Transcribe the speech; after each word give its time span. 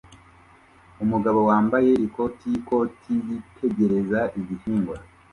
Umugabo 1.03 1.39
wambaye 1.49 1.91
ikoti 2.05 2.43
yikoti 2.53 3.11
yitegereza 3.27 4.19
igihingwa 4.39 4.97